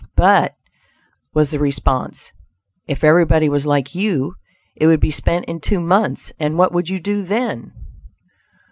"But," 0.15 0.55
was 1.35 1.51
the 1.51 1.59
response, 1.59 2.31
"if 2.87 3.03
everybody 3.03 3.49
was 3.49 3.67
like 3.67 3.93
you, 3.93 4.33
it 4.75 4.87
would 4.87 4.99
be 4.99 5.11
spent 5.11 5.45
in 5.45 5.59
two 5.59 5.79
months, 5.79 6.33
and 6.39 6.57
what 6.57 6.71
would 6.73 6.89
you 6.89 6.99
do 6.99 7.21
then?" 7.21 7.71